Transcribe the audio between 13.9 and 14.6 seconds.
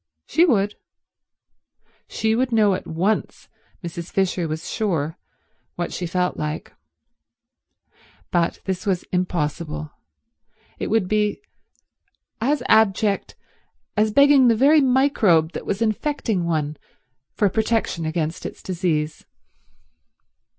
as begging the